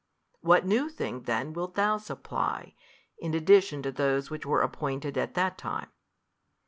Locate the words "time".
5.59-5.89